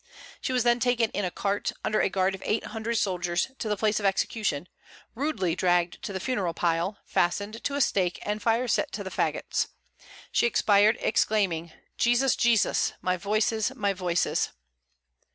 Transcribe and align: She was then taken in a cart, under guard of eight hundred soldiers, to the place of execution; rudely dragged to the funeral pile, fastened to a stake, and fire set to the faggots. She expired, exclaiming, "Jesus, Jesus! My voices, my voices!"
She 0.41 0.51
was 0.51 0.63
then 0.63 0.79
taken 0.79 1.11
in 1.11 1.25
a 1.25 1.29
cart, 1.29 1.73
under 1.85 2.09
guard 2.09 2.33
of 2.33 2.41
eight 2.43 2.63
hundred 2.63 2.95
soldiers, 2.95 3.49
to 3.59 3.69
the 3.69 3.77
place 3.77 3.99
of 3.99 4.05
execution; 4.07 4.67
rudely 5.13 5.55
dragged 5.55 6.01
to 6.01 6.11
the 6.11 6.19
funeral 6.19 6.55
pile, 6.55 6.97
fastened 7.05 7.63
to 7.63 7.75
a 7.75 7.81
stake, 7.81 8.17
and 8.23 8.41
fire 8.41 8.67
set 8.67 8.91
to 8.93 9.03
the 9.03 9.11
faggots. 9.11 9.67
She 10.31 10.47
expired, 10.47 10.97
exclaiming, 11.01 11.71
"Jesus, 11.99 12.35
Jesus! 12.35 12.93
My 13.03 13.15
voices, 13.15 13.75
my 13.75 13.93
voices!" 13.93 14.49